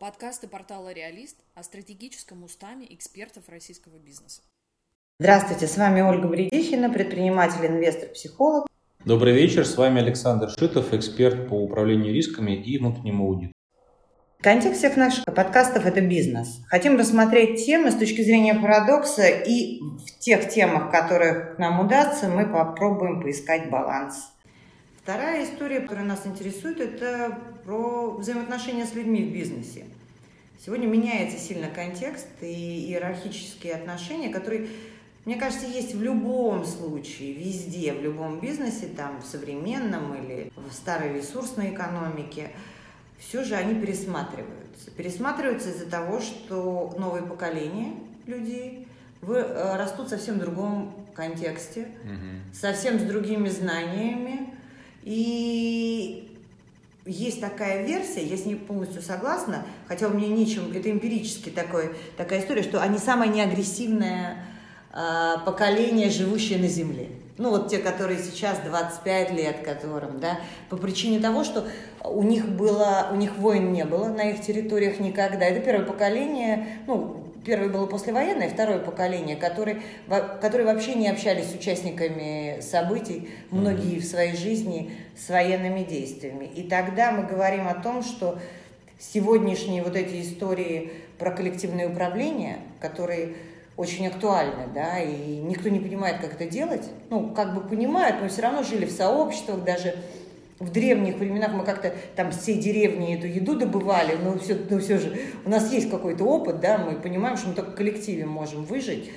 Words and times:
Подкасты 0.00 0.48
портала 0.48 0.94
«Реалист» 0.94 1.36
о 1.54 1.62
стратегическом 1.62 2.42
устаме 2.42 2.86
экспертов 2.88 3.50
российского 3.50 3.98
бизнеса. 3.98 4.40
Здравствуйте, 5.18 5.66
с 5.66 5.76
вами 5.76 6.00
Ольга 6.00 6.26
Бредихина, 6.26 6.88
предприниматель, 6.88 7.66
инвестор, 7.66 8.08
психолог. 8.08 8.66
Добрый 9.04 9.34
вечер, 9.34 9.66
с 9.66 9.76
вами 9.76 10.00
Александр 10.00 10.48
Шитов, 10.58 10.94
эксперт 10.94 11.50
по 11.50 11.52
управлению 11.52 12.14
рисками 12.14 12.52
и 12.52 12.78
внутреннему 12.78 13.26
аудиту. 13.26 13.52
Контекст 14.40 14.78
всех 14.78 14.96
наших 14.96 15.26
подкастов– 15.26 15.84
это 15.84 16.00
бизнес. 16.00 16.62
Хотим 16.68 16.96
рассмотреть 16.96 17.66
темы 17.66 17.90
с 17.90 17.94
точки 17.94 18.22
зрения 18.22 18.54
парадокса, 18.54 19.28
и 19.28 19.80
в 19.82 20.18
тех 20.18 20.48
темах, 20.48 20.90
которых 20.90 21.58
нам 21.58 21.78
удастся, 21.78 22.30
мы 22.30 22.50
попробуем 22.50 23.20
поискать 23.20 23.68
баланс. 23.68 24.32
Вторая 25.02 25.44
история, 25.44 25.80
которая 25.80 26.04
нас 26.04 26.26
интересует, 26.26 26.78
это 26.78 27.38
про 27.64 28.10
взаимоотношения 28.10 28.86
с 28.86 28.94
людьми 28.94 29.24
в 29.24 29.32
бизнесе. 29.32 29.86
Сегодня 30.64 30.86
меняется 30.86 31.38
сильно 31.38 31.68
контекст 31.68 32.28
и 32.42 32.86
иерархические 32.86 33.74
отношения, 33.74 34.28
которые, 34.28 34.68
мне 35.24 35.36
кажется, 35.36 35.66
есть 35.66 35.94
в 35.94 36.02
любом 36.02 36.66
случае, 36.66 37.32
везде, 37.32 37.94
в 37.94 38.02
любом 38.02 38.40
бизнесе, 38.40 38.88
там, 38.94 39.22
в 39.22 39.24
современном 39.24 40.14
или 40.22 40.52
в 40.54 40.70
старой 40.72 41.14
ресурсной 41.14 41.70
экономике, 41.70 42.50
все 43.18 43.42
же 43.42 43.54
они 43.54 43.80
пересматриваются. 43.80 44.90
Пересматриваются 44.96 45.70
из-за 45.70 45.86
того, 45.86 46.20
что 46.20 46.94
новые 46.98 47.22
поколения 47.22 47.94
людей 48.26 48.86
вы, 49.22 49.36
э, 49.36 49.76
растут 49.76 50.10
совсем 50.10 50.36
в 50.36 50.40
другом 50.40 50.94
контексте, 51.14 51.88
угу. 52.04 52.54
совсем 52.54 52.98
с 52.98 53.02
другими 53.02 53.48
знаниями, 53.48 54.59
и 55.02 56.30
есть 57.06 57.40
такая 57.40 57.84
версия, 57.86 58.22
я 58.24 58.36
с 58.36 58.44
ней 58.44 58.56
полностью 58.56 59.02
согласна, 59.02 59.64
хотя 59.88 60.08
у 60.08 60.10
меня 60.14 60.28
нечем, 60.28 60.70
это 60.74 60.90
эмпирически 60.90 61.50
такой, 61.50 61.92
такая 62.16 62.40
история, 62.40 62.62
что 62.62 62.80
они 62.80 62.98
самое 62.98 63.30
неагрессивное 63.30 64.44
э, 64.92 65.34
поколение, 65.44 66.10
живущее 66.10 66.58
на 66.58 66.68
Земле. 66.68 67.08
Ну, 67.38 67.50
вот 67.50 67.68
те, 67.68 67.78
которые 67.78 68.18
сейчас 68.18 68.58
25 68.58 69.32
лет, 69.32 69.60
которым, 69.64 70.20
да, 70.20 70.38
по 70.68 70.76
причине 70.76 71.20
того, 71.20 71.42
что 71.42 71.66
у 72.04 72.22
них 72.22 72.46
было, 72.46 73.08
у 73.10 73.16
них 73.16 73.38
войн 73.38 73.72
не 73.72 73.86
было 73.86 74.08
на 74.08 74.30
их 74.30 74.42
территориях 74.42 75.00
никогда. 75.00 75.46
Это 75.46 75.60
первое 75.60 75.86
поколение, 75.86 76.66
ну, 76.86 77.29
первое 77.44 77.68
было 77.68 77.86
послевоенное, 77.86 78.48
второе 78.48 78.78
поколение, 78.78 79.36
которые, 79.36 79.82
которые 80.40 80.66
вообще 80.66 80.94
не 80.94 81.08
общались 81.08 81.50
с 81.50 81.54
участниками 81.54 82.60
событий, 82.60 83.30
многие 83.50 83.98
в 83.98 84.04
своей 84.04 84.36
жизни 84.36 84.92
с 85.16 85.28
военными 85.28 85.82
действиями. 85.82 86.44
И 86.44 86.62
тогда 86.64 87.12
мы 87.12 87.24
говорим 87.24 87.68
о 87.68 87.74
том, 87.74 88.02
что 88.02 88.38
сегодняшние 88.98 89.82
вот 89.82 89.96
эти 89.96 90.20
истории 90.22 90.92
про 91.18 91.30
коллективное 91.30 91.88
управление, 91.88 92.58
которые 92.80 93.34
очень 93.76 94.06
актуальны, 94.08 94.68
да, 94.74 94.98
и 94.98 95.36
никто 95.38 95.70
не 95.70 95.80
понимает, 95.80 96.20
как 96.20 96.34
это 96.34 96.44
делать. 96.44 96.86
Ну, 97.08 97.30
как 97.30 97.54
бы 97.54 97.62
понимают, 97.62 98.20
но 98.20 98.28
все 98.28 98.42
равно 98.42 98.62
жили 98.62 98.84
в 98.84 98.90
сообществах, 98.90 99.64
даже 99.64 99.96
в 100.60 100.70
древних 100.70 101.16
временах 101.16 101.52
мы 101.54 101.64
как-то 101.64 101.94
там 102.14 102.30
всей 102.30 102.58
деревни 102.58 103.16
эту 103.16 103.26
еду 103.26 103.58
добывали, 103.58 104.16
но 104.22 104.38
все, 104.38 104.58
но 104.68 104.78
все 104.78 104.98
же 104.98 105.18
у 105.44 105.50
нас 105.50 105.72
есть 105.72 105.90
какой-то 105.90 106.24
опыт, 106.24 106.60
да, 106.60 106.78
мы 106.78 107.00
понимаем, 107.00 107.38
что 107.38 107.48
мы 107.48 107.54
только 107.54 107.70
в 107.72 107.74
коллективе 107.74 108.26
можем 108.26 108.64
выжить. 108.64 109.10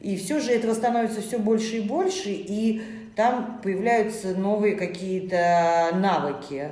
И 0.00 0.16
все 0.16 0.38
же 0.38 0.52
этого 0.52 0.74
становится 0.74 1.20
все 1.20 1.38
больше 1.38 1.78
и 1.78 1.80
больше, 1.80 2.30
и 2.30 2.82
там 3.16 3.60
появляются 3.62 4.36
новые 4.36 4.76
какие-то 4.76 5.90
навыки. 5.94 6.70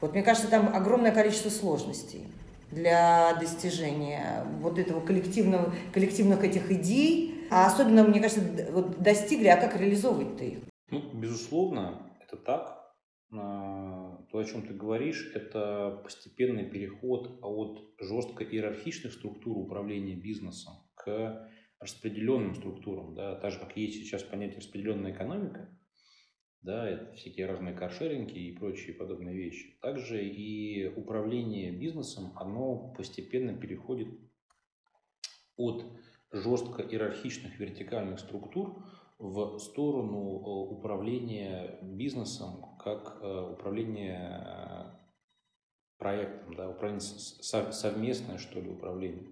Вот 0.00 0.12
мне 0.12 0.22
кажется, 0.22 0.48
там 0.48 0.70
огромное 0.74 1.12
количество 1.12 1.48
сложностей 1.48 2.26
для 2.70 3.32
достижения 3.40 4.44
вот 4.60 4.78
этого 4.78 5.00
коллективного, 5.00 5.72
коллективных 5.92 6.44
этих 6.44 6.70
идей. 6.70 7.46
А 7.50 7.66
особенно, 7.66 8.02
мне 8.02 8.20
кажется, 8.20 8.42
вот 8.72 9.00
достигли, 9.00 9.46
а 9.46 9.56
как 9.56 9.80
реализовывать-то 9.80 10.44
их? 10.44 10.58
Ну, 10.90 11.02
безусловно, 11.14 12.02
это 12.20 12.36
так. 12.36 12.83
А, 13.32 14.24
то, 14.30 14.38
о 14.38 14.44
чем 14.44 14.66
ты 14.66 14.74
говоришь, 14.74 15.32
это 15.34 16.00
постепенный 16.02 16.68
переход 16.68 17.38
от 17.42 17.94
жестко 18.00 18.44
иерархичных 18.44 19.12
структур 19.12 19.58
управления 19.58 20.14
бизнесом 20.14 20.74
к 20.94 21.50
распределенным 21.80 22.54
структурам. 22.54 23.14
Да, 23.14 23.36
так 23.36 23.52
же, 23.52 23.58
как 23.58 23.76
есть 23.76 23.94
сейчас 23.94 24.22
понятие 24.22 24.58
распределенная 24.58 25.12
экономика, 25.12 25.76
да, 26.64 26.88
это 26.88 27.12
всякие 27.12 27.46
разные 27.46 27.74
каршеринги 27.74 28.38
и 28.38 28.56
прочие 28.56 28.94
подобные 28.94 29.36
вещи. 29.36 29.78
Также 29.82 30.24
и 30.24 30.86
управление 30.86 31.72
бизнесом, 31.72 32.32
оно 32.36 32.94
постепенно 32.94 33.54
переходит 33.54 34.08
от 35.56 35.84
жестко 36.32 36.82
иерархичных 36.82 37.58
вертикальных 37.60 38.18
структур 38.18 38.82
в 39.18 39.58
сторону 39.58 40.18
э, 40.18 40.72
управления 40.72 41.78
бизнесом 41.82 42.76
как 42.78 43.18
э, 43.20 43.50
управление 43.52 44.42
э, 44.44 44.84
проектом, 45.98 46.54
да, 46.56 46.68
управление 46.68 47.00
совместное, 47.00 48.38
что 48.38 48.60
ли, 48.60 48.68
управление. 48.68 49.24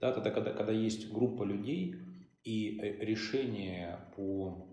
Да, 0.00 0.12
тогда, 0.12 0.30
когда, 0.30 0.52
когда 0.52 0.72
есть 0.72 1.12
группа 1.12 1.42
людей 1.42 1.96
и 2.44 2.78
решение 3.00 3.98
по 4.14 4.68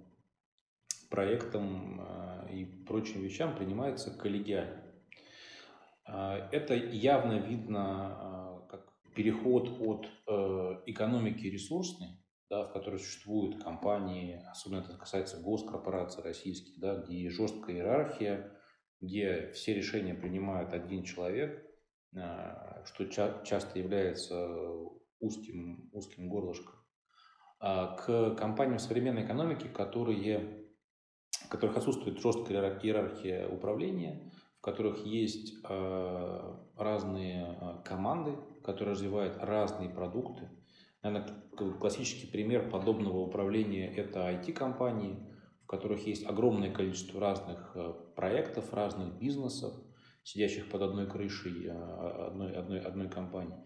проектам 1.10 2.02
и 2.52 2.66
прочим 2.66 3.22
вещам 3.22 3.56
принимается 3.56 4.16
коллегиально. 4.16 4.84
Это 6.06 6.76
явно 6.76 7.40
видно 7.40 8.66
как 8.70 8.94
переход 9.16 9.70
от 9.80 10.08
экономики 10.88 11.48
ресурсной 11.48 12.23
да, 12.50 12.66
в 12.66 12.74
которой 12.74 13.00
существуют 13.00 13.64
компании, 13.64 14.44
особенно 14.50 14.82
это 14.82 14.98
касается 14.98 15.42
госкорпораций 15.42 16.24
российских, 16.24 16.80
да, 16.80 16.96
где 16.96 17.30
жесткая 17.30 17.78
иерархия, 17.78 18.52
где 19.02 19.52
все 19.54 19.74
решения 19.74 20.14
принимает 20.14 20.74
один 20.74 21.04
человек, 21.04 21.66
а, 22.16 22.84
что 22.86 23.06
ча- 23.06 23.44
часто 23.44 23.80
является 23.80 24.36
узким, 25.20 25.90
узким 25.94 26.30
горлышком, 26.30 26.76
а, 27.60 27.96
к 27.96 28.36
компаниям 28.36 28.80
современной 28.80 29.26
экономики, 29.26 29.68
которые, 29.68 30.68
в 31.46 31.50
которых 31.50 31.78
отсутствует 31.78 32.20
жесткая 32.20 32.80
иерархия 32.80 33.48
управления, 33.48 34.32
в 34.60 34.62
которых 34.62 35.06
есть 35.06 35.56
а, 35.64 36.70
разные 36.78 37.82
команды, 37.84 38.38
которые 38.64 38.94
развивают 38.94 39.38
разные 39.38 39.90
продукты, 39.90 40.50
Наверное, 41.04 41.28
классический 41.80 42.28
пример 42.28 42.70
подобного 42.70 43.20
управления– 43.20 43.94
это 43.96 44.30
IT-компании, 44.32 45.20
в 45.64 45.68
которых 45.68 46.08
есть 46.08 46.26
огромное 46.26 46.72
количество 46.72 47.20
разных 47.20 47.74
э, 47.76 47.94
проектов, 48.16 48.74
разных 48.74 49.20
бизнесов, 49.20 49.74
сидящих 50.24 50.70
под 50.70 50.82
одной 50.82 51.10
крышей 51.10 51.66
э, 51.66 51.72
одной, 51.72 52.56
одной, 52.56 52.80
одной 52.80 53.10
компании. 53.10 53.58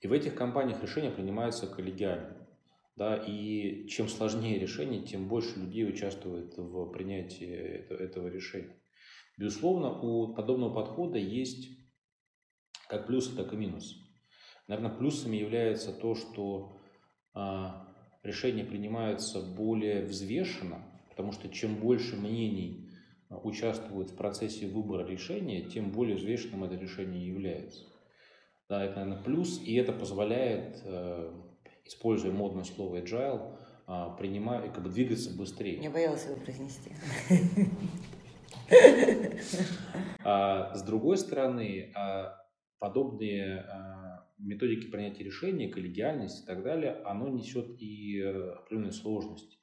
И 0.00 0.08
в 0.08 0.12
этих 0.12 0.34
компаниях 0.34 0.82
решения 0.82 1.10
принимаются 1.10 1.66
коллегиально. 1.66 2.46
Да, 2.96 3.16
и 3.16 3.86
чем 3.88 4.08
сложнее 4.08 4.58
решение, 4.58 5.02
тем 5.02 5.28
больше 5.28 5.60
людей 5.60 5.88
участвует 5.88 6.56
в 6.56 6.90
принятии 6.90 7.46
этого, 7.46 8.28
решения. 8.28 8.80
Безусловно, 9.36 10.00
у 10.00 10.34
подобного 10.34 10.74
подхода 10.74 11.18
есть 11.18 11.68
как 12.88 13.06
плюсы, 13.06 13.36
так 13.36 13.52
и 13.52 13.56
минусы. 13.56 13.94
Наверное, 14.66 14.96
плюсами 14.96 15.36
является 15.36 15.92
то, 15.92 16.14
что 16.14 16.77
решения 18.22 18.64
принимаются 18.64 19.40
более 19.40 20.04
взвешенно, 20.04 20.82
потому 21.10 21.32
что 21.32 21.48
чем 21.48 21.76
больше 21.76 22.16
мнений 22.16 22.88
а, 23.28 23.38
участвуют 23.38 24.10
в 24.10 24.16
процессе 24.16 24.66
выбора 24.66 25.06
решения, 25.06 25.62
тем 25.62 25.90
более 25.90 26.16
взвешенным 26.16 26.64
это 26.64 26.76
решение 26.76 27.26
является. 27.26 27.84
Да, 28.68 28.84
это, 28.84 29.00
наверное, 29.00 29.22
плюс, 29.22 29.60
и 29.60 29.74
это 29.74 29.92
позволяет, 29.92 30.82
э, 30.84 31.32
используя 31.86 32.32
модное 32.32 32.64
слово 32.64 33.00
agile, 33.00 33.56
а, 33.86 34.10
принимать, 34.10 34.72
как 34.74 34.82
бы 34.82 34.90
двигаться 34.90 35.34
быстрее. 35.34 35.80
Я 35.82 35.90
боялась 35.90 36.26
его 36.26 36.36
произнести. 36.36 36.92
А, 40.24 40.74
с 40.74 40.82
другой 40.82 41.16
стороны, 41.16 41.90
подобные 42.78 43.64
методики 44.38 44.90
принятия 44.90 45.24
решений, 45.24 45.68
коллегиальность 45.68 46.42
и 46.42 46.46
так 46.46 46.62
далее, 46.62 47.02
оно 47.04 47.28
несет 47.28 47.80
и 47.80 48.20
э, 48.20 48.50
определенные 48.52 48.92
сложности. 48.92 49.58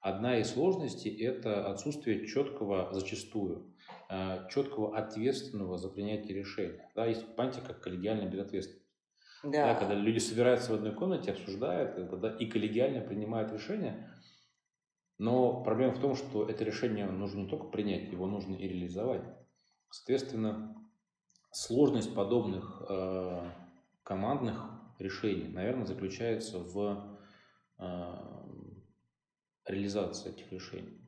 Одна 0.00 0.38
из 0.38 0.50
сложностей– 0.50 1.10
это 1.24 1.70
отсутствие 1.70 2.26
четкого, 2.26 2.92
зачастую, 2.92 3.74
э, 4.08 4.48
четкого 4.50 4.96
ответственного 4.96 5.78
за 5.78 5.88
принятие 5.88 6.38
решения. 6.38 6.90
Да, 6.94 7.06
есть 7.06 7.34
понятие 7.36 7.64
как 7.66 7.80
коллегиальная 7.80 8.30
безответственность. 8.30 8.86
Да. 9.42 9.50
Да, 9.50 9.74
когда 9.74 9.94
люди 9.94 10.18
собираются 10.18 10.72
в 10.72 10.76
одной 10.76 10.94
комнате, 10.94 11.32
обсуждают 11.32 12.10
бы, 12.10 12.16
да, 12.16 12.36
и 12.36 12.46
коллегиально 12.46 13.00
принимают 13.00 13.52
решения, 13.52 14.10
но 15.18 15.62
проблема 15.62 15.94
в 15.94 16.00
том, 16.00 16.14
что 16.14 16.48
это 16.48 16.64
решение 16.64 17.06
нужно 17.06 17.40
не 17.40 17.48
только 17.48 17.66
принять, 17.66 18.10
его 18.10 18.26
нужно 18.26 18.54
и 18.54 18.68
реализовать. 18.68 19.24
Соответственно, 19.90 20.76
сложность 21.52 22.14
подобных 22.14 22.82
э, 22.88 23.50
командных 24.06 24.70
решений, 25.00 25.48
наверное, 25.48 25.84
заключается 25.84 26.60
в 26.60 27.18
э, 27.78 28.14
реализации 29.66 30.30
этих 30.30 30.50
решений. 30.52 31.00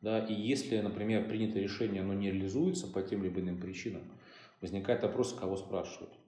Да, 0.00 0.24
и 0.24 0.32
если, 0.32 0.80
например, 0.80 1.28
принятое 1.28 1.62
решение 1.62 2.00
оно 2.00 2.14
не 2.14 2.30
реализуется 2.30 2.86
по 2.86 3.02
тем 3.02 3.22
либо 3.22 3.40
иным 3.40 3.60
причинам, 3.60 4.02
возникает 4.62 5.02
вопрос, 5.02 5.34
кого 5.34 5.56
спрашивать. 5.56 6.18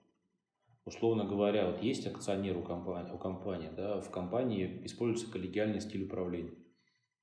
Условно 0.85 1.25
говоря, 1.25 1.71
вот 1.71 1.81
есть 1.81 2.05
акционер 2.05 2.57
у 2.57 2.61
компании, 2.61 3.11
у 3.11 3.17
компании 3.17 3.71
да, 3.75 3.99
в 3.99 4.11
компании 4.11 4.81
используется 4.85 5.31
коллегиальный 5.31 5.81
стиль 5.81 6.03
управления. 6.03 6.53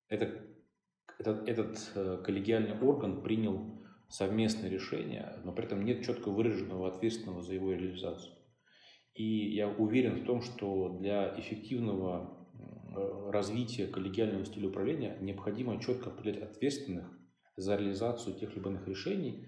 Это, 0.08 0.44
этот, 1.18 1.48
этот 1.48 2.22
коллегиальный 2.24 2.76
орган 2.80 3.22
принял 3.22 3.80
совместное 4.08 4.70
решение, 4.70 5.38
но 5.44 5.52
при 5.52 5.66
этом 5.66 5.84
нет 5.84 6.04
четко 6.04 6.30
выраженного 6.30 6.88
ответственного 6.88 7.42
за 7.42 7.54
его 7.54 7.72
реализацию. 7.72 8.37
И 9.18 9.52
я 9.56 9.68
уверен 9.68 10.14
в 10.14 10.24
том, 10.24 10.42
что 10.42 10.96
для 11.00 11.36
эффективного 11.40 12.38
развития 13.32 13.88
коллегиального 13.88 14.44
стиля 14.44 14.68
управления 14.68 15.18
необходимо 15.20 15.80
четко 15.80 16.10
определять 16.10 16.42
ответственных 16.42 17.10
за 17.56 17.74
реализацию 17.74 18.36
тех 18.36 18.54
либо 18.54 18.70
иных 18.70 18.86
решений, 18.86 19.44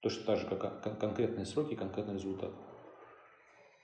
точно 0.00 0.24
так 0.24 0.38
же, 0.38 0.46
как 0.46 0.98
конкретные 0.98 1.44
сроки 1.44 1.74
конкретный 1.74 2.14
результат. 2.14 2.54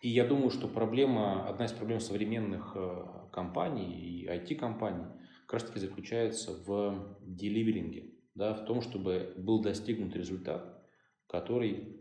И 0.00 0.08
я 0.08 0.26
думаю, 0.26 0.48
что 0.48 0.68
проблема, 0.68 1.46
одна 1.46 1.66
из 1.66 1.72
проблем 1.72 2.00
современных 2.00 2.72
э, 2.74 3.04
компаний 3.30 3.92
и 3.92 4.26
IT-компаний 4.26 5.04
как 5.46 5.60
раз 5.60 5.64
таки 5.64 5.80
заключается 5.80 6.52
в 6.66 7.18
деливеринге, 7.20 8.14
да, 8.34 8.54
в 8.54 8.64
том, 8.64 8.80
чтобы 8.80 9.34
был 9.36 9.60
достигнут 9.60 10.16
результат, 10.16 10.82
который 11.26 12.00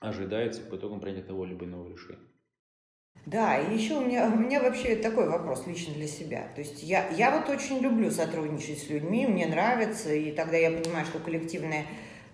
ожидается 0.00 0.62
по 0.62 0.74
итогам 0.74 1.00
того 1.00 1.44
либо 1.44 1.64
иного 1.64 1.88
решения. 1.88 2.26
Да, 3.24 3.58
и 3.58 3.76
еще 3.76 3.94
у 3.94 4.02
меня, 4.02 4.26
у 4.26 4.36
меня 4.36 4.62
вообще 4.62 4.94
такой 4.94 5.28
вопрос 5.28 5.66
лично 5.66 5.94
для 5.94 6.06
себя. 6.06 6.46
То 6.54 6.60
есть 6.60 6.82
я, 6.82 7.08
я 7.08 7.30
вот 7.30 7.48
очень 7.48 7.80
люблю 7.80 8.10
сотрудничать 8.10 8.78
с 8.78 8.88
людьми, 8.88 9.26
мне 9.26 9.46
нравится, 9.46 10.12
и 10.12 10.30
тогда 10.30 10.56
я 10.56 10.70
понимаю, 10.70 11.06
что 11.06 11.18
коллективное 11.18 11.86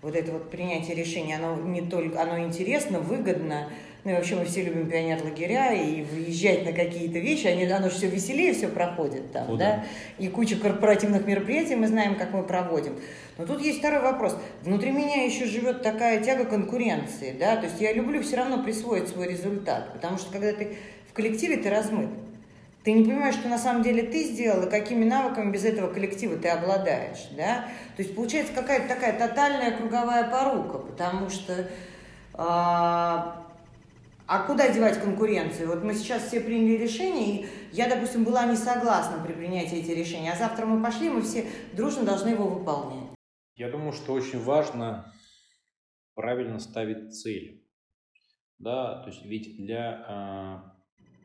вот 0.03 0.15
это 0.15 0.33
вот 0.33 0.51
принятие 0.51 0.95
решения, 0.95 1.37
оно 1.37 1.55
не 1.55 1.81
только, 1.81 2.21
оно 2.21 2.37
интересно, 2.39 2.99
выгодно, 2.99 3.69
ну 4.03 4.11
и 4.11 4.13
вообще 4.13 4.35
мы 4.35 4.45
все 4.45 4.63
любим 4.63 4.89
пионер-лагеря 4.89 5.73
и 5.73 6.03
выезжать 6.03 6.65
на 6.65 6.73
какие-то 6.73 7.19
вещи, 7.19 7.47
они, 7.47 7.63
оно 7.65 7.89
же 7.89 7.95
все 7.95 8.07
веселее 8.07 8.53
все 8.53 8.67
проходит 8.67 9.31
там, 9.31 9.47
ну, 9.47 9.57
да? 9.57 9.77
да, 9.77 9.85
и 10.17 10.27
куча 10.27 10.57
корпоративных 10.57 11.25
мероприятий 11.25 11.75
мы 11.75 11.87
знаем, 11.87 12.15
как 12.15 12.33
мы 12.33 12.43
проводим. 12.43 12.99
Но 13.37 13.45
тут 13.45 13.61
есть 13.61 13.79
второй 13.79 14.01
вопрос. 14.01 14.37
Внутри 14.61 14.91
меня 14.91 15.23
еще 15.23 15.45
живет 15.45 15.81
такая 15.81 16.21
тяга 16.23 16.45
конкуренции, 16.45 17.35
да, 17.39 17.55
то 17.55 17.65
есть 17.65 17.79
я 17.79 17.93
люблю 17.93 18.21
все 18.21 18.35
равно 18.35 18.61
присвоить 18.61 19.07
свой 19.07 19.27
результат, 19.27 19.93
потому 19.93 20.17
что 20.17 20.31
когда 20.31 20.51
ты 20.51 20.75
в 21.09 21.13
коллективе, 21.13 21.57
ты 21.57 21.69
размыт. 21.69 22.09
Ты 22.83 22.91
не 22.91 23.05
понимаешь, 23.05 23.35
что 23.35 23.47
на 23.47 23.57
самом 23.57 23.81
деле 23.81 24.03
ты 24.03 24.23
сделал, 24.23 24.63
и 24.63 24.69
какими 24.69 25.05
навыками 25.05 25.51
без 25.51 25.63
этого 25.63 25.93
коллектива 25.93 26.35
ты 26.35 26.49
обладаешь, 26.49 27.29
да? 27.37 27.65
То 27.95 28.03
есть 28.03 28.13
получается 28.13 28.51
какая-то 28.53 28.89
такая 28.89 29.17
тотальная 29.17 29.71
круговая 29.77 30.29
порука, 30.29 30.79
потому 30.79 31.29
что 31.29 31.69
а, 32.33 33.42
а 34.25 34.45
куда 34.47 34.71
девать 34.71 35.01
конкуренцию? 35.01 35.67
Вот 35.67 35.83
мы 35.83 35.93
сейчас 35.93 36.27
все 36.27 36.39
приняли 36.39 36.77
решение, 36.77 37.43
и 37.43 37.49
я, 37.71 37.89
допустим, 37.89 38.23
была 38.23 38.45
не 38.45 38.55
согласна 38.55 39.23
при 39.23 39.33
принятии 39.33 39.79
этих 39.79 39.97
решений, 39.97 40.29
а 40.29 40.35
завтра 40.35 40.65
мы 40.65 40.81
пошли, 40.81 41.09
мы 41.09 41.21
все 41.21 41.45
дружно 41.73 42.03
должны 42.03 42.29
его 42.29 42.47
выполнять. 42.47 43.09
Я 43.55 43.69
думаю, 43.69 43.91
что 43.91 44.13
очень 44.13 44.39
важно 44.41 45.13
правильно 46.15 46.59
ставить 46.59 47.13
цели. 47.13 47.63
Да, 48.59 49.03
то 49.03 49.09
есть 49.09 49.25
ведь 49.25 49.57
для 49.57 50.73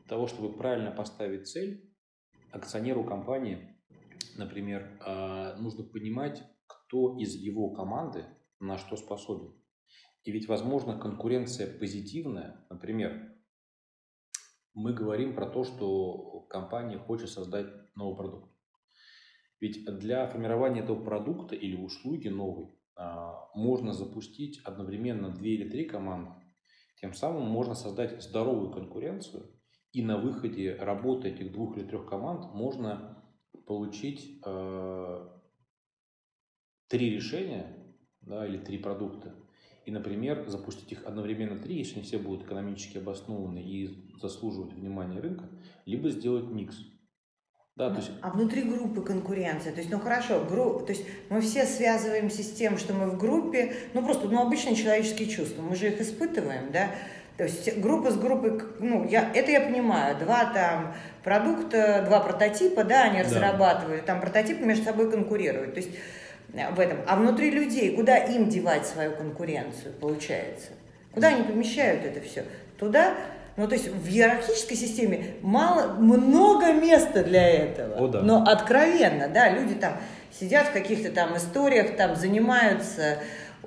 э, 0.03 0.07
того, 0.09 0.27
чтобы 0.27 0.57
правильно 0.57 0.91
поставить 0.91 1.47
цель, 1.47 1.89
акционеру 2.51 3.03
компании, 3.03 3.77
например, 4.35 4.99
э, 5.05 5.55
нужно 5.57 5.83
понимать, 5.83 6.43
кто 6.67 7.17
из 7.17 7.35
его 7.35 7.69
команды 7.69 8.25
на 8.59 8.77
что 8.77 8.97
способен. 8.97 9.53
И 10.23 10.31
ведь, 10.31 10.47
возможно, 10.47 10.97
конкуренция 10.97 11.79
позитивная. 11.79 12.65
Например, 12.89 13.35
мы 14.73 14.93
говорим 14.93 15.35
про 15.35 15.45
то, 15.45 15.63
что 15.63 16.47
компания 16.49 16.97
хочет 16.97 17.29
создать 17.29 17.67
новый 17.95 18.17
продукт. 18.17 18.51
Ведь 19.59 19.85
для 19.99 20.25
формирования 20.25 20.81
этого 20.81 20.99
продукта 21.05 21.53
или 21.53 21.75
услуги 21.75 22.29
новой 22.29 22.75
а, 22.95 23.47
можно 23.53 23.93
запустить 23.93 24.59
одновременно 24.63 25.29
две 25.29 25.53
или 25.53 25.69
три 25.69 25.85
команды. 25.85 26.31
Тем 26.99 27.13
самым 27.13 27.43
можно 27.43 27.75
создать 27.75 28.23
здоровую 28.23 28.71
конкуренцию, 28.71 29.55
и 29.91 30.01
на 30.01 30.17
выходе 30.17 30.73
работы 30.73 31.27
этих 31.29 31.51
двух 31.51 31.77
или 31.77 31.85
трех 31.85 32.07
команд 32.07 32.55
можно 32.55 33.23
получить 33.67 34.41
э, 34.43 35.29
три 36.87 37.11
решения 37.11 37.95
да, 38.21 38.47
или 38.47 38.57
три 38.57 38.79
продукта, 38.79 39.35
и, 39.89 39.91
например, 39.91 40.43
запустить 40.47 40.91
их 40.91 41.03
одновременно 41.03 41.59
три, 41.59 41.79
если 41.79 41.95
они 41.95 42.03
все 42.03 42.19
будут 42.19 42.45
экономически 42.45 42.99
обоснованы 42.99 43.57
и 43.57 44.13
заслуживать 44.21 44.73
внимания 44.73 45.19
рынка, 45.19 45.45
либо 45.87 46.11
сделать 46.11 46.45
микс. 46.45 46.75
Да, 47.75 47.89
то 47.89 47.95
есть... 47.95 48.11
А 48.21 48.29
внутри 48.29 48.61
группы 48.63 49.01
конкуренция, 49.01 49.73
то 49.73 49.79
есть, 49.79 49.89
ну 49.89 49.99
хорошо, 49.99 50.45
гру... 50.47 50.81
то 50.81 50.91
есть 50.91 51.05
мы 51.31 51.41
все 51.41 51.65
связываемся 51.65 52.43
с 52.43 52.51
тем, 52.51 52.77
что 52.77 52.93
мы 52.93 53.09
в 53.09 53.17
группе, 53.17 53.73
ну 53.95 54.03
просто, 54.03 54.27
ну 54.27 54.45
обычные 54.45 54.75
человеческие 54.75 55.27
чувства, 55.27 55.63
мы 55.63 55.75
же 55.75 55.87
их 55.87 55.99
испытываем, 55.99 56.71
да, 56.71 56.91
то 57.37 57.45
есть 57.45 57.79
группа 57.79 58.11
с 58.11 58.17
группой, 58.17 58.61
ну, 58.79 59.07
я, 59.07 59.31
это 59.33 59.49
я 59.49 59.61
понимаю, 59.61 60.19
два 60.19 60.53
там 60.53 60.93
продукта, 61.23 62.03
два 62.07 62.19
прототипа, 62.19 62.83
да, 62.83 63.05
они 63.05 63.19
да. 63.19 63.23
разрабатывают, 63.23 64.05
там 64.05 64.21
прототипы 64.21 64.63
между 64.65 64.83
собой 64.83 65.09
конкурируют. 65.09 65.73
То 65.73 65.79
есть 65.79 65.91
в 66.53 66.79
этом. 66.79 66.99
А 67.07 67.15
внутри 67.15 67.51
людей, 67.51 67.95
куда 67.95 68.17
им 68.17 68.49
девать 68.49 68.85
свою 68.85 69.15
конкуренцию, 69.15 69.93
получается? 69.99 70.69
Куда 71.13 71.29
они 71.29 71.43
помещают 71.43 72.05
это 72.05 72.21
все? 72.21 72.45
Туда, 72.77 73.13
ну, 73.57 73.67
то 73.67 73.75
есть 73.75 73.89
в 73.89 74.07
иерархической 74.07 74.77
системе 74.77 75.35
мало, 75.41 75.93
много 75.93 76.71
места 76.71 77.23
для 77.23 77.45
этого. 77.45 78.05
О, 78.05 78.07
да. 78.07 78.21
Но 78.21 78.43
откровенно, 78.43 79.27
да, 79.27 79.49
люди 79.49 79.75
там 79.75 79.97
сидят 80.31 80.67
в 80.67 80.71
каких-то 80.71 81.11
там 81.11 81.35
историях, 81.35 81.95
там 81.97 82.15
занимаются, 82.15 83.17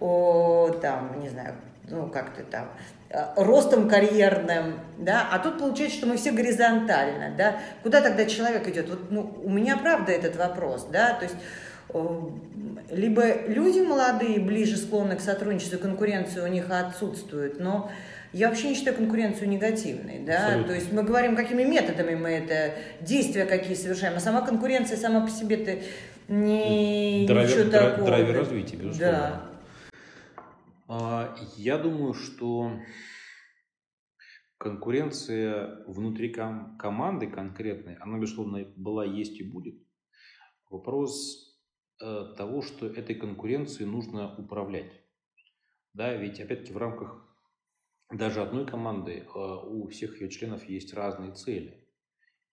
о, 0.00 0.70
там, 0.80 1.20
не 1.20 1.28
знаю, 1.28 1.54
ну, 1.88 2.06
как-то 2.06 2.42
там, 2.44 2.68
э, 3.10 3.22
ростом 3.36 3.88
карьерным, 3.88 4.80
да, 4.96 5.28
а 5.30 5.38
тут 5.38 5.58
получается, 5.58 5.98
что 5.98 6.06
мы 6.06 6.16
все 6.16 6.30
горизонтально, 6.30 7.34
да, 7.36 7.56
куда 7.82 8.00
тогда 8.00 8.24
человек 8.24 8.66
идет? 8.68 8.88
Вот, 8.88 9.10
ну, 9.10 9.30
у 9.42 9.50
меня 9.50 9.76
правда 9.76 10.12
этот 10.12 10.36
вопрос, 10.36 10.88
да, 10.90 11.14
то 11.14 11.24
есть 11.24 11.36
либо 12.90 13.46
люди 13.46 13.80
молодые 13.80 14.40
ближе 14.40 14.76
склонны 14.76 15.16
к 15.16 15.20
сотрудничеству, 15.20 15.78
конкуренция 15.78 16.44
у 16.44 16.48
них 16.48 16.70
отсутствует, 16.70 17.60
но 17.60 17.90
я 18.32 18.48
вообще 18.48 18.68
не 18.70 18.74
считаю 18.74 18.96
конкуренцию 18.96 19.48
негативной, 19.48 20.20
да, 20.20 20.46
Абсолютно. 20.46 20.68
то 20.68 20.74
есть 20.74 20.92
мы 20.92 21.02
говорим, 21.02 21.36
какими 21.36 21.64
методами 21.64 22.14
мы 22.14 22.30
это, 22.30 22.74
действия 23.00 23.44
какие 23.44 23.74
совершаем, 23.74 24.16
а 24.16 24.20
сама 24.20 24.40
конкуренция 24.40 24.96
сама 24.96 25.20
по 25.20 25.30
себе-то 25.30 25.78
не 26.28 27.26
драйвер, 27.26 27.50
ничего 27.50 27.70
драйвер, 27.70 27.90
такого. 27.90 28.06
Драйвер 28.06 28.36
развития, 28.36 28.76
безусловно. 28.76 28.98
Да. 28.98 29.42
А, 30.88 31.36
я 31.56 31.78
думаю, 31.78 32.14
что 32.14 32.72
конкуренция 34.58 35.84
внутри 35.86 36.32
ком- 36.32 36.76
команды 36.78 37.26
конкретной, 37.26 37.96
она, 37.96 38.18
безусловно, 38.18 38.64
была, 38.76 39.04
есть 39.04 39.40
и 39.40 39.42
будет. 39.42 39.74
Вопрос 40.70 41.51
того, 42.36 42.62
что 42.62 42.86
этой 42.86 43.14
конкуренцией 43.14 43.88
нужно 43.88 44.34
управлять. 44.36 44.92
Да, 45.94 46.14
ведь 46.14 46.40
опять-таки 46.40 46.72
в 46.72 46.78
рамках 46.78 47.22
даже 48.10 48.42
одной 48.42 48.66
команды 48.66 49.24
э, 49.24 49.38
у 49.38 49.86
всех 49.88 50.20
ее 50.20 50.28
членов 50.28 50.68
есть 50.68 50.92
разные 50.94 51.32
цели. 51.32 51.86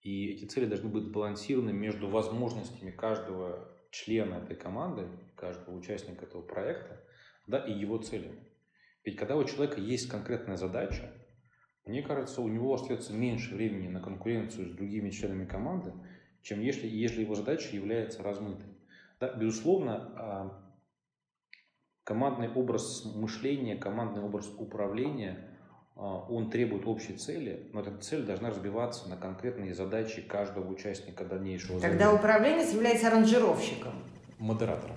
И 0.02 0.28
эти 0.28 0.46
цели 0.46 0.66
должны 0.66 0.88
быть 0.88 1.04
сбалансированы 1.04 1.72
между 1.72 2.08
возможностями 2.08 2.90
каждого 2.90 3.68
члена 3.90 4.36
этой 4.36 4.56
команды, 4.56 5.08
каждого 5.36 5.76
участника 5.76 6.24
этого 6.24 6.42
проекта, 6.42 7.04
да, 7.46 7.58
и 7.58 7.72
его 7.72 7.98
целями. 7.98 8.46
Ведь 9.04 9.16
когда 9.16 9.36
у 9.36 9.44
человека 9.44 9.80
есть 9.80 10.08
конкретная 10.08 10.56
задача, 10.56 11.12
мне 11.84 12.02
кажется, 12.02 12.40
у 12.40 12.48
него 12.48 12.74
остается 12.74 13.12
меньше 13.12 13.54
времени 13.54 13.88
на 13.88 14.00
конкуренцию 14.00 14.68
с 14.68 14.72
другими 14.72 15.10
членами 15.10 15.44
команды, 15.44 15.92
чем 16.42 16.60
если, 16.60 16.86
если 16.86 17.22
его 17.22 17.34
задача 17.34 17.74
является 17.74 18.22
размытой. 18.22 18.69
Да, 19.20 19.28
безусловно, 19.34 20.12
а, 20.16 20.50
командный 22.04 22.50
образ 22.50 23.04
мышления, 23.04 23.76
командный 23.76 24.22
образ 24.22 24.50
управления, 24.56 25.58
а, 25.94 26.24
он 26.30 26.50
требует 26.50 26.86
общей 26.86 27.12
цели, 27.18 27.68
но 27.74 27.80
эта 27.82 27.94
цель 27.98 28.24
должна 28.24 28.48
разбиваться 28.48 29.10
на 29.10 29.18
конкретные 29.18 29.74
задачи 29.74 30.22
каждого 30.22 30.66
участника 30.72 31.26
дальнейшего. 31.26 31.78
Тогда 31.80 32.06
занятия. 32.06 32.18
управленец 32.18 32.72
является 32.72 33.08
аранжировщиком. 33.08 33.92
Модератором. 34.38 34.96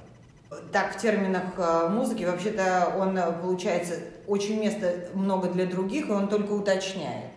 Так, 0.71 0.95
в 0.95 1.01
терминах 1.01 1.55
а, 1.57 1.89
музыки, 1.89 2.23
вообще-то 2.23 2.95
он, 2.97 3.19
получается, 3.41 3.95
очень 4.25 4.61
места 4.61 5.09
много 5.13 5.49
для 5.49 5.65
других, 5.65 6.07
и 6.07 6.11
он 6.11 6.29
только 6.29 6.53
уточняет. 6.53 7.31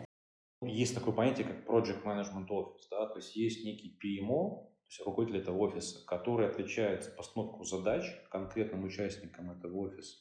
Есть 0.62 0.94
такое 0.94 1.12
понятие, 1.12 1.48
как 1.48 1.66
Project 1.66 2.04
Management 2.04 2.46
Office, 2.48 2.86
да, 2.92 3.08
то 3.08 3.16
есть 3.16 3.34
есть 3.34 3.64
некий 3.64 3.98
PMO, 4.00 4.75
то 4.86 4.92
есть 4.92 5.04
руководитель 5.04 5.40
этого 5.40 5.58
офиса, 5.58 6.06
который 6.06 6.48
отвечает 6.48 7.02
за 7.02 7.10
постановку 7.10 7.64
задач 7.64 8.04
конкретным 8.30 8.84
участникам 8.84 9.50
этого 9.50 9.78
офиса, 9.78 10.18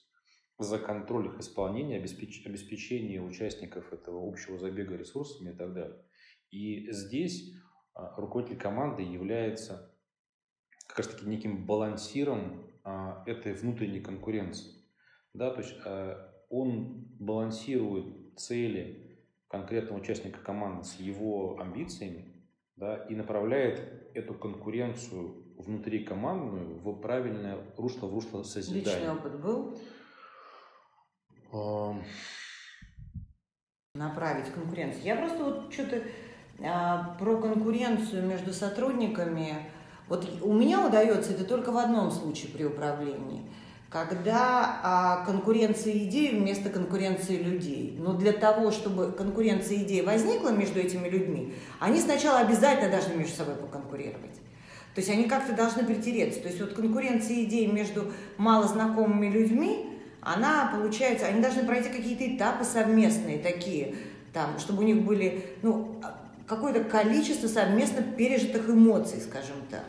за 0.57 0.79
контроль 0.79 1.27
их 1.27 1.39
исполнения, 1.39 1.98
обеспеч... 1.98 2.43
обеспечение 2.48 3.22
участников 3.22 3.93
этого 3.93 4.27
общего 4.27 4.57
забега 4.57 4.95
ресурсами 4.95 5.51
и 5.51 5.55
так 5.55 5.74
далее. 5.74 6.03
И 6.50 6.91
здесь 6.91 7.53
а, 7.93 8.15
руководитель 8.17 8.57
команды 8.57 9.03
является 9.03 9.95
как 10.88 10.98
раз 11.00 11.07
таки 11.10 11.27
неким 11.27 11.67
балансиром 11.67 12.65
а, 12.84 13.24
этой 13.27 13.53
внутренней 13.53 14.01
конкуренции. 14.01 14.84
Да, 15.34 15.51
то 15.51 15.62
есть 15.62 15.75
а, 15.86 16.34
он 16.50 17.05
балансирует 17.19 18.36
цели 18.36 19.19
конкретного 19.48 20.00
участника 20.00 20.39
команды 20.39 20.86
с 20.86 20.95
его 20.95 21.60
амбициями 21.60 22.34
да, 22.75 22.98
и 23.10 23.15
направляет 23.15 23.79
эту 24.13 24.34
конкуренцию 24.34 25.44
внутри 25.58 26.03
командную 26.03 26.79
в 26.79 27.00
правильное 27.00 27.58
русло, 27.77 28.08
в 28.08 28.13
русло 28.13 28.44
созидания. 28.44 28.84
Личный 28.84 29.12
опыт 29.12 29.39
был? 29.39 29.79
Направить 33.94 34.51
конкуренцию. 34.51 35.03
Я 35.03 35.15
просто 35.15 35.44
вот 35.44 35.74
что-то 35.74 36.01
а, 36.62 37.15
про 37.17 37.38
конкуренцию 37.38 38.27
между 38.27 38.51
сотрудниками. 38.51 39.70
Вот 40.10 40.29
у 40.41 40.53
меня 40.53 40.86
удается 40.86 41.32
это 41.32 41.46
только 41.46 41.72
в 41.72 41.77
одном 41.77 42.12
случае 42.12 42.51
при 42.51 42.65
управлении– 42.65 43.50
когда 44.03 44.79
а, 44.83 45.25
конкуренция 45.25 45.93
идей 45.93 46.37
вместо 46.37 46.69
конкуренции 46.69 47.37
людей. 47.37 47.95
Но 47.97 48.13
для 48.13 48.33
того, 48.33 48.71
чтобы 48.71 49.13
конкуренция 49.13 49.77
идей 49.77 50.01
возникла 50.01 50.49
между 50.49 50.79
этими 50.79 51.07
людьми, 51.07 51.53
они 51.79 52.01
сначала 52.01 52.39
обязательно 52.39 52.91
должны 52.91 53.13
между 53.15 53.37
собой 53.37 53.55
поконкурировать. 53.55 54.35
То 54.93 55.01
есть 55.01 55.09
они 55.09 55.25
как-то 55.25 55.53
должны 55.53 55.85
притереться. 55.85 56.41
То 56.41 56.47
есть 56.49 56.59
вот 56.59 56.73
конкуренция 56.73 57.43
идей 57.43 57.67
между 57.67 58.11
малознакомыми 58.37 59.29
людьми, 59.29 59.89
она 60.21 60.71
получается, 60.75 61.27
они 61.27 61.41
должны 61.41 61.63
пройти 61.63 61.89
какие-то 61.89 62.35
этапы 62.35 62.65
совместные 62.65 63.37
такие, 63.37 63.95
там, 64.33 64.59
чтобы 64.59 64.83
у 64.83 64.85
них 64.85 65.03
были, 65.03 65.45
ну, 65.61 66.01
какое-то 66.47 66.83
количество 66.83 67.47
совместно 67.47 68.01
пережитых 68.01 68.69
эмоций, 68.69 69.21
скажем 69.21 69.57
так. 69.69 69.83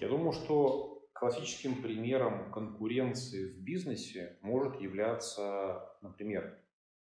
Я 0.00 0.08
думаю, 0.08 0.32
что 0.32 0.93
Классическим 1.14 1.80
примером 1.80 2.50
конкуренции 2.50 3.52
в 3.52 3.62
бизнесе 3.62 4.36
может 4.42 4.80
являться, 4.80 5.96
например, 6.02 6.58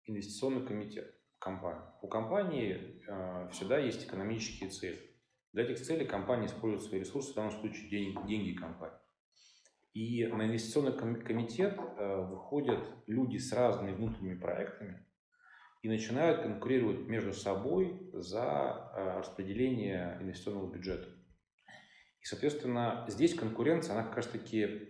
инвестиционный 0.04 0.66
комитет 0.66 1.14
компании. 1.38 1.84
У 2.02 2.08
компании 2.08 3.02
э, 3.06 3.48
всегда 3.52 3.78
есть 3.78 4.04
экономические 4.04 4.70
цели. 4.70 4.98
Для 5.52 5.62
этих 5.62 5.80
целей 5.80 6.06
компания 6.06 6.46
использует 6.46 6.82
свои 6.82 7.00
ресурсы, 7.00 7.30
в 7.30 7.36
данном 7.36 7.52
случае 7.52 7.88
деньги, 7.88 8.26
деньги 8.26 8.56
компании. 8.56 8.98
И 9.92 10.26
на 10.26 10.46
инвестиционный 10.46 10.92
комитет 11.22 11.78
э, 11.78 12.16
выходят 12.28 12.84
люди 13.06 13.36
с 13.36 13.52
разными 13.52 13.94
внутренними 13.94 14.36
проектами 14.36 15.06
и 15.82 15.88
начинают 15.88 16.42
конкурировать 16.42 17.06
между 17.06 17.32
собой 17.32 18.10
за 18.12 18.90
э, 18.96 19.18
распределение 19.20 20.18
инвестиционного 20.20 20.72
бюджета. 20.72 21.08
И, 22.24 22.26
соответственно, 22.26 23.04
здесь 23.06 23.34
конкуренция, 23.34 23.94
она 23.94 24.04
как 24.04 24.16
раз-таки 24.16 24.88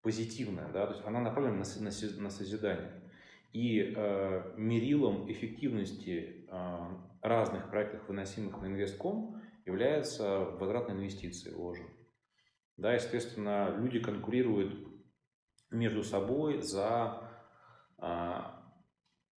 позитивная, 0.00 0.72
да, 0.72 0.86
то 0.86 0.94
есть 0.94 1.06
она 1.06 1.20
направлена 1.20 1.56
на, 1.56 1.64
на, 1.82 2.22
на 2.22 2.30
созидание. 2.30 3.02
И 3.52 3.92
э, 3.94 4.54
мерилом 4.56 5.30
эффективности 5.30 6.46
э, 6.48 6.86
разных 7.20 7.68
проектов, 7.68 8.08
выносимых 8.08 8.58
на 8.62 8.66
инвестком, 8.66 9.42
является 9.66 10.40
возвратные 10.40 10.96
инвестиции 10.96 11.50
вложенные. 11.50 11.92
Да, 12.78 12.94
естественно, 12.94 13.76
люди 13.76 14.00
конкурируют 14.00 14.88
между 15.70 16.02
собой 16.02 16.62
за 16.62 17.22
э, 17.98 18.34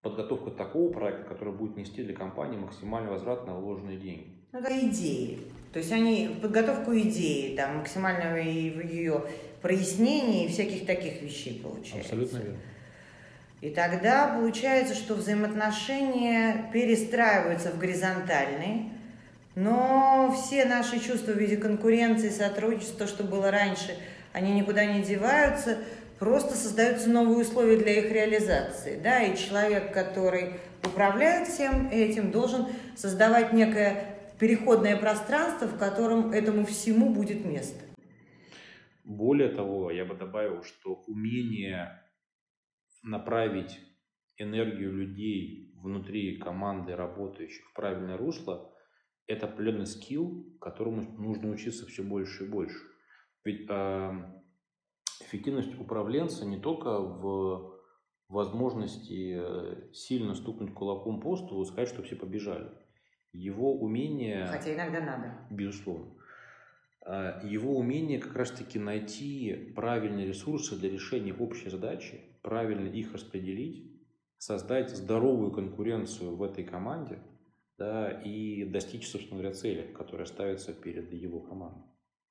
подготовку 0.01 0.51
такого 0.51 0.94
проекта, 0.94 1.25
который 1.25 1.54
будет 1.54 1.75
нести 1.75 2.01
для 2.01 2.16
компании 2.16 2.58
максимальный 2.58 3.12
возврат 3.12 3.46
на 3.46 3.60
вложенные 3.60 3.98
деньги. 3.98 4.48
Ну, 4.54 4.60
это 4.60 4.90
идеи. 4.90 5.51
То 5.74 5.80
есть 5.80 5.92
они 5.92 6.38
подготовку 6.42 6.98
идеи, 6.98 7.56
там, 7.56 7.78
максимального 7.78 8.36
ее 8.36 9.24
прояснения 9.62 10.46
и 10.46 10.50
всяких 10.50 10.86
таких 10.86 11.22
вещей 11.22 11.62
получается. 11.63 12.13
Абсолютно 12.13 12.38
верно. 12.38 12.58
И 13.62 13.70
тогда 13.70 14.28
получается, 14.28 14.96
что 14.96 15.13
взаимоотношения 15.13 16.66
перестраиваются 16.74 17.70
в 17.70 17.78
горизонтальные, 17.78 18.90
но 19.54 20.36
все 20.36 20.66
наши 20.66 21.00
чувства 21.00 21.34
в 21.34 21.38
виде 21.38 21.58
конкуренции, 21.58 22.30
сотрудничества, 22.30 23.06
то, 23.06 23.08
что 23.08 23.24
было 23.24 23.51
раньше, 23.51 23.96
они 24.34 24.51
никуда 24.54 24.86
не 24.86 25.04
деваются, 25.04 25.78
просто 26.18 26.56
создаются 26.56 27.10
новые 27.10 27.40
условия 27.40 27.78
для 27.78 28.00
их 28.00 28.12
реализации. 28.12 29.00
Да? 29.01 29.22
И 29.22 29.38
человек, 29.38 29.94
который 29.94 30.54
управляет 30.84 31.48
всем 31.48 31.90
этим, 31.92 32.32
должен 32.32 32.68
создавать 32.96 33.54
некое 33.54 34.06
переходное 34.42 34.98
пространство, 34.98 35.68
в 35.68 35.78
котором 35.78 36.32
этому 36.32 36.66
всему 36.66 37.14
будет 37.14 37.46
место. 37.46 37.86
Более 39.04 39.50
того, 39.50 39.92
я 39.92 40.04
бы 40.04 40.16
добавил, 40.16 40.64
что 40.64 40.96
умение 41.06 42.02
направить 43.04 43.80
энергию 44.38 44.94
людей 44.94 45.76
внутри 45.76 46.38
команды 46.38 46.96
работающих 46.96 47.70
в 47.70 47.74
правильное 47.76 48.18
русло– 48.18 48.74
это 49.28 49.46
определенный 49.46 49.86
скилл, 49.86 50.58
которому 50.60 51.04
нужно 51.20 51.52
учиться 51.52 51.86
все 51.86 52.02
больше 52.04 52.46
и 52.46 52.50
больше. 52.50 52.80
Ведь 53.46 53.70
э, 53.70 54.12
эффективность 55.22 55.80
управленца 55.80 56.46
не 56.46 56.60
только 56.60 57.00
в 57.00 57.80
возможности 58.28 59.38
э, 59.40 59.94
сильно 59.94 60.34
стукнуть 60.34 60.74
кулаком 60.74 61.22
по 61.22 61.38
столу 61.38 61.62
и 61.62 61.66
сказать, 61.66 61.90
что 61.90 62.02
все 62.02 62.16
побежали 62.16 62.72
его 63.34 63.74
умение... 63.74 64.48
Хотя 64.48 64.74
иногда 64.74 65.02
надо. 65.02 65.34
Безусловно. 65.50 66.12
А, 67.02 67.40
его 67.44 67.78
умение 67.78 68.20
как 68.20 68.36
раз-таки 68.36 68.80
найти 68.80 69.74
правильные 69.76 70.28
ресурсы 70.28 70.78
для 70.78 70.90
решения 70.90 71.34
общей 71.34 71.70
задачи, 71.70 72.22
правильно 72.42 72.88
их 72.88 73.14
распределить, 73.14 73.92
создать 74.38 74.90
здоровую 74.90 75.52
конкуренцию 75.52 76.36
в 76.36 76.44
этой 76.44 76.64
команде 76.64 77.20
да, 77.78 78.12
и 78.12 78.64
достичь, 78.66 79.08
собственно 79.10 79.40
говоря, 79.40 79.56
цели, 79.56 79.92
которая 79.94 80.28
ставится 80.28 80.74
перед 80.74 81.12
его 81.12 81.40
командой. 81.40 81.91